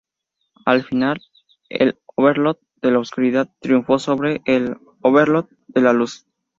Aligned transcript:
Al 0.65 0.81
final, 0.83 1.21
el 1.69 1.99
OverLord 2.15 2.57
de 2.81 2.89
la 2.89 2.97
Oscuridad 2.97 3.51
triunfó 3.59 3.99
sobre 3.99 4.41
el 4.45 4.75
OverLord 5.01 5.49
de 5.67 5.81
la 5.81 5.93
luz. 5.93 6.25